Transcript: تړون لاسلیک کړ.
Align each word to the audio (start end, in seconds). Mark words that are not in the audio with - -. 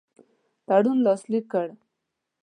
تړون 0.67 0.97
لاسلیک 1.05 1.45
کړ. 1.51 1.67